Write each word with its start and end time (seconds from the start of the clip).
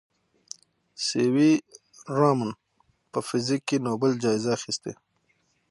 سي 1.05 1.23
وي 1.35 1.51
رامن 2.19 2.51
په 3.11 3.19
فزیک 3.27 3.61
کې 3.69 3.77
نوبل 3.87 4.11
جایزه 4.23 4.49
اخیستې. 4.57 4.93